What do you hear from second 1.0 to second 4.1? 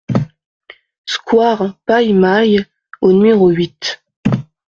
Square Paille-Maille au numéro huit